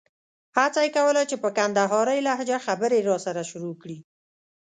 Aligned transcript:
هڅه 0.57 0.79
یې 0.85 0.89
کوله 0.97 1.21
چې 1.29 1.35
په 1.43 1.49
کندارۍ 1.57 2.19
لهجه 2.27 2.57
خبرې 2.65 2.99
راسره 3.09 3.43
شروع 3.51 3.75
کړي. 3.81 3.97